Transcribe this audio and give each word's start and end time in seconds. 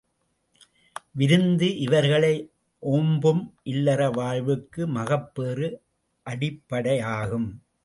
விருந்து 1.15 1.67
இவர்களை 1.77 2.31
ஒம்பும் 2.83 3.43
இல்லற 3.63 4.09
வாழ்வுக்கு 4.09 4.87
மகப்பேறு 4.87 5.69
அடிப் 6.25 6.61
படையாகும். 6.69 7.49